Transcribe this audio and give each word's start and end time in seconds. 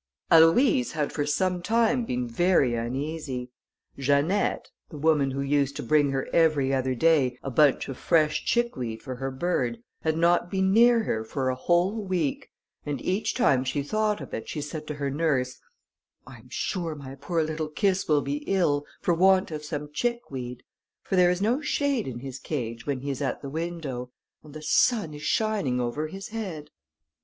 Aloïse 0.31 0.93
had 0.93 1.13
for 1.13 1.27
some 1.27 1.61
time 1.61 2.05
been 2.05 2.27
very 2.27 2.73
uneasy. 2.73 3.51
Janette, 3.99 4.71
the 4.89 4.97
woman 4.97 5.29
who 5.29 5.41
used 5.41 5.75
to 5.75 5.83
bring 5.83 6.09
her 6.09 6.27
every 6.33 6.73
other 6.73 6.95
day 6.95 7.37
a 7.43 7.51
bunch 7.51 7.87
of 7.87 7.99
fresh 7.99 8.43
chickweed 8.43 9.03
for 9.03 9.17
her 9.17 9.29
bird, 9.29 9.83
had 10.01 10.17
not 10.17 10.49
been 10.49 10.73
near 10.73 11.03
her 11.03 11.23
for 11.23 11.49
a 11.49 11.55
whole 11.55 12.03
week, 12.03 12.49
and 12.83 12.99
each 13.03 13.35
time 13.35 13.63
she 13.63 13.83
thought 13.83 14.19
of 14.21 14.33
it, 14.33 14.49
she 14.49 14.59
said 14.59 14.87
to 14.87 14.95
her 14.95 15.11
nurse, 15.11 15.59
"I 16.25 16.37
am 16.37 16.49
sure 16.49 16.95
my 16.95 17.13
poor 17.13 17.43
little 17.43 17.69
Kiss 17.69 18.07
will 18.07 18.23
be 18.23 18.37
ill, 18.47 18.87
for 19.01 19.13
want 19.13 19.51
of 19.51 19.63
some 19.63 19.91
chickweed, 19.93 20.63
for 21.03 21.15
there 21.15 21.29
is 21.29 21.43
no 21.43 21.61
shade 21.61 22.07
in 22.07 22.21
his 22.21 22.39
cage 22.39 22.87
when 22.87 23.01
he 23.01 23.11
is 23.11 23.21
at 23.21 23.43
the 23.43 23.49
window, 23.51 24.09
and 24.43 24.55
the 24.55 24.63
sun 24.63 25.13
is 25.13 25.21
shining 25.21 25.79
over 25.79 26.07
his 26.07 26.29
head." 26.29 26.71